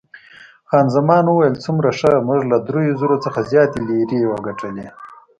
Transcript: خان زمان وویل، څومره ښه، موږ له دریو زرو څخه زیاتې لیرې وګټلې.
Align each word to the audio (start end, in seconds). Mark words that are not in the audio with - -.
خان 0.69 0.85
زمان 0.95 1.23
وویل، 1.27 1.55
څومره 1.65 1.89
ښه، 1.99 2.11
موږ 2.27 2.41
له 2.51 2.57
دریو 2.67 2.97
زرو 3.01 3.17
څخه 3.25 3.39
زیاتې 3.51 3.79
لیرې 3.87 4.19
وګټلې. 4.31 4.87